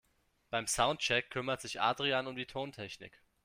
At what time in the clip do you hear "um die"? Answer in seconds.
2.25-2.47